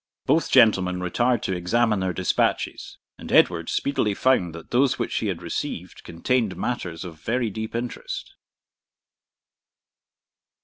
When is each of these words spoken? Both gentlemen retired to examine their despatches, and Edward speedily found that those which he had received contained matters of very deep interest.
Both 0.25 0.49
gentlemen 0.49 0.99
retired 0.99 1.43
to 1.43 1.53
examine 1.55 1.99
their 1.99 2.11
despatches, 2.11 2.97
and 3.19 3.31
Edward 3.31 3.69
speedily 3.69 4.15
found 4.15 4.55
that 4.55 4.71
those 4.71 4.97
which 4.97 5.13
he 5.17 5.27
had 5.27 5.43
received 5.43 6.03
contained 6.03 6.57
matters 6.57 7.05
of 7.05 7.19
very 7.21 7.51
deep 7.51 7.75
interest. 7.75 8.33